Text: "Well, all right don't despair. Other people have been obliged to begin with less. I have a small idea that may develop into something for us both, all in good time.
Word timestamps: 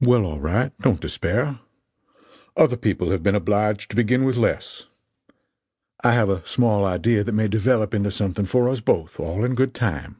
"Well, 0.00 0.26
all 0.26 0.40
right 0.40 0.76
don't 0.80 0.98
despair. 1.00 1.60
Other 2.56 2.76
people 2.76 3.12
have 3.12 3.22
been 3.22 3.36
obliged 3.36 3.90
to 3.90 3.94
begin 3.96 4.24
with 4.24 4.36
less. 4.36 4.86
I 6.02 6.14
have 6.14 6.28
a 6.30 6.44
small 6.44 6.84
idea 6.84 7.22
that 7.22 7.30
may 7.30 7.46
develop 7.46 7.94
into 7.94 8.10
something 8.10 8.46
for 8.46 8.68
us 8.68 8.80
both, 8.80 9.20
all 9.20 9.44
in 9.44 9.54
good 9.54 9.72
time. 9.72 10.16